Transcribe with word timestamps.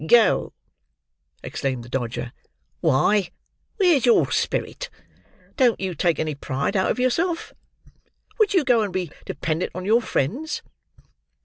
"Go!" 0.07 0.53
exclaimed 1.43 1.83
the 1.85 1.89
Dodger. 1.89 2.33
"Why, 2.79 3.29
where's 3.77 4.03
your 4.03 4.31
spirit? 4.31 4.89
Don't 5.57 5.79
you 5.79 5.93
take 5.93 6.17
any 6.17 6.33
pride 6.33 6.75
out 6.75 6.89
of 6.89 6.97
yourself? 6.97 7.53
Would 8.39 8.55
you 8.55 8.63
go 8.63 8.81
and 8.81 8.91
be 8.91 9.11
dependent 9.27 9.71
on 9.75 9.85
your 9.85 10.01
friends?" 10.01 10.63